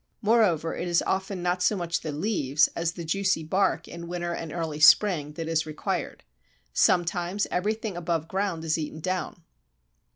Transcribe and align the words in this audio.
Moreover 0.23 0.75
it 0.75 0.87
is 0.87 1.03
often 1.05 1.43
not 1.43 1.61
so 1.61 1.75
much 1.75 2.01
the 2.01 2.11
leaves 2.11 2.67
as 2.75 2.93
the 2.93 3.05
juicy 3.05 3.43
bark 3.43 3.87
in 3.87 4.07
winter 4.07 4.33
and 4.33 4.51
early 4.51 4.79
spring 4.79 5.33
that 5.33 5.47
is 5.47 5.67
required. 5.67 6.23
Sometimes 6.73 7.45
everything 7.51 7.95
above 7.95 8.27
ground 8.27 8.63
is 8.65 8.79
eaten 8.79 8.99
down. 8.99 9.43